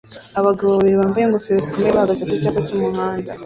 [0.39, 3.29] Abagabo babiri bambaye ingofero zikomeye bahagaze ku cyapa cy'umuhanda